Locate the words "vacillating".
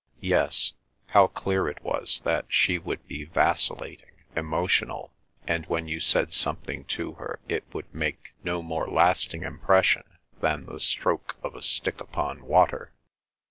3.25-4.09